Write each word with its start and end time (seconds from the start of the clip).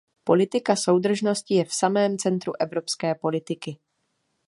Politika 0.23 0.75
soudržnosti 0.75 1.53
je 1.53 1.65
v 1.65 1.73
samém 1.73 2.17
centru 2.17 2.53
evropské 2.61 3.15
politiky. 3.15 3.77